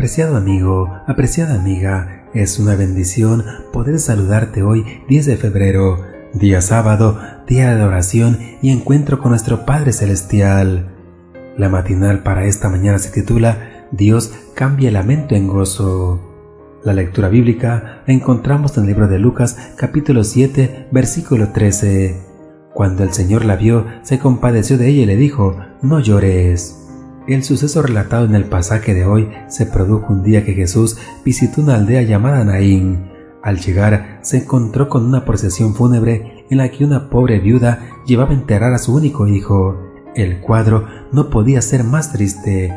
[0.00, 7.20] Apreciado amigo, apreciada amiga, es una bendición poder saludarte hoy 10 de febrero, día sábado,
[7.46, 10.88] día de oración y encuentro con nuestro Padre Celestial.
[11.58, 16.18] La matinal para esta mañana se titula Dios cambia el lamento en gozo.
[16.82, 22.16] La lectura bíblica la encontramos en el libro de Lucas capítulo 7 versículo 13.
[22.72, 26.79] Cuando el Señor la vio, se compadeció de ella y le dijo, no llores.
[27.30, 31.62] El suceso relatado en el pasaje de hoy se produjo un día que Jesús visitó
[31.62, 33.08] una aldea llamada Naín.
[33.40, 38.32] Al llegar, se encontró con una procesión fúnebre en la que una pobre viuda llevaba
[38.32, 39.78] a enterrar a su único hijo.
[40.16, 42.74] El cuadro no podía ser más triste.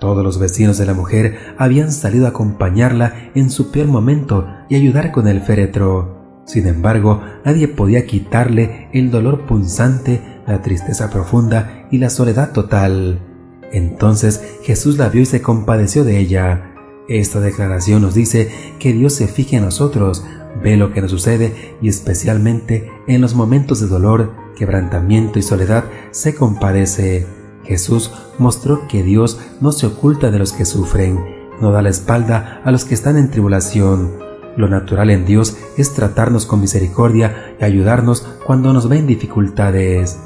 [0.00, 4.74] Todos los vecinos de la mujer habían salido a acompañarla en su peor momento y
[4.74, 6.42] ayudar con el féretro.
[6.46, 13.33] Sin embargo, nadie podía quitarle el dolor punzante, la tristeza profunda y la soledad total.
[13.74, 16.74] Entonces Jesús la vio y se compadeció de ella.
[17.08, 20.24] Esta declaración nos dice que Dios se fije en nosotros,
[20.62, 25.84] ve lo que nos sucede y especialmente en los momentos de dolor, quebrantamiento y soledad
[26.12, 27.26] se compadece.
[27.64, 31.18] Jesús mostró que Dios no se oculta de los que sufren,
[31.60, 34.12] no da la espalda a los que están en tribulación.
[34.56, 40.16] Lo natural en Dios es tratarnos con misericordia y ayudarnos cuando nos ven dificultades.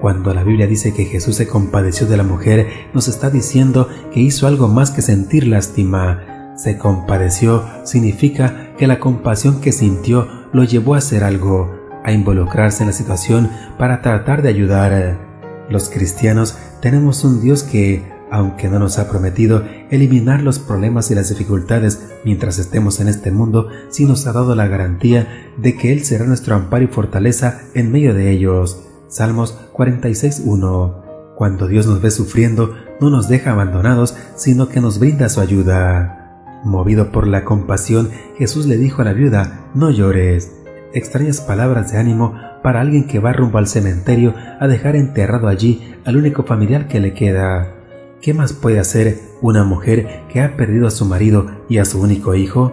[0.00, 4.20] Cuando la Biblia dice que Jesús se compadeció de la mujer, nos está diciendo que
[4.20, 6.54] hizo algo más que sentir lástima.
[6.56, 11.74] Se compadeció significa que la compasión que sintió lo llevó a hacer algo,
[12.04, 15.18] a involucrarse en la situación para tratar de ayudar.
[15.68, 21.16] Los cristianos tenemos un Dios que, aunque no nos ha prometido eliminar los problemas y
[21.16, 25.92] las dificultades mientras estemos en este mundo, sí nos ha dado la garantía de que
[25.92, 28.87] Él será nuestro amparo y fortaleza en medio de ellos.
[29.08, 31.34] Salmos 46.1.
[31.34, 36.60] Cuando Dios nos ve sufriendo, no nos deja abandonados, sino que nos brinda su ayuda.
[36.64, 40.52] Movido por la compasión, Jesús le dijo a la viuda, no llores.
[40.92, 45.94] Extrañas palabras de ánimo para alguien que va rumbo al cementerio a dejar enterrado allí
[46.04, 47.74] al único familiar que le queda.
[48.20, 52.00] ¿Qué más puede hacer una mujer que ha perdido a su marido y a su
[52.00, 52.72] único hijo?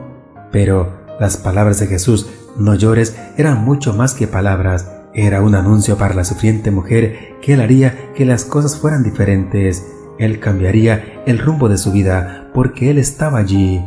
[0.51, 5.97] Pero las palabras de Jesús, no llores, eran mucho más que palabras, era un anuncio
[5.97, 9.85] para la sufriente mujer que él haría que las cosas fueran diferentes.
[10.19, 13.81] Él cambiaría el rumbo de su vida porque él estaba allí.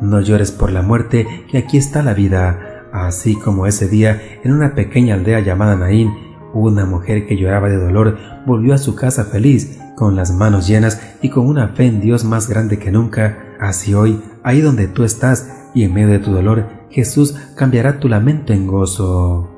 [0.00, 2.88] No llores por la muerte, que aquí está la vida.
[2.92, 6.10] Así como ese día, en una pequeña aldea llamada Naín,
[6.52, 11.00] una mujer que lloraba de dolor volvió a su casa feliz, con las manos llenas
[11.22, 13.54] y con una fe en Dios más grande que nunca.
[13.60, 18.08] Así hoy, ahí donde tú estás y en medio de tu dolor, Jesús cambiará tu
[18.08, 19.51] lamento en gozo.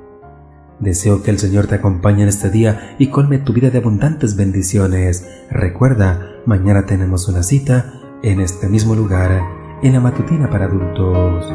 [0.85, 4.37] Deseo que el Señor te acompañe en este día y colme tu vida de abundantes
[4.37, 5.27] bendiciones.
[5.51, 9.43] Recuerda, mañana tenemos una cita en este mismo lugar,
[9.83, 11.47] en la matutina para adultos.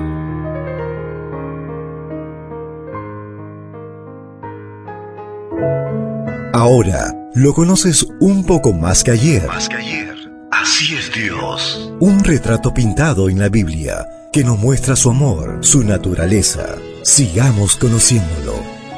[6.51, 9.45] Ahora lo conoces un poco más que ayer.
[9.47, 10.15] Más que ayer.
[10.51, 11.93] Así es Dios.
[11.99, 16.77] Un retrato pintado en la Biblia que nos muestra su amor, su naturaleza.
[17.03, 18.48] Sigamos conociéndolo.